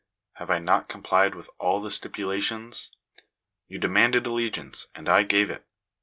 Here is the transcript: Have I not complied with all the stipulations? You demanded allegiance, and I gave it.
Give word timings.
Have 0.37 0.49
I 0.49 0.57
not 0.57 0.87
complied 0.89 1.35
with 1.35 1.47
all 1.59 1.79
the 1.79 1.91
stipulations? 1.91 2.89
You 3.67 3.77
demanded 3.77 4.25
allegiance, 4.25 4.87
and 4.95 5.07
I 5.07 5.21
gave 5.21 5.51
it. 5.51 5.67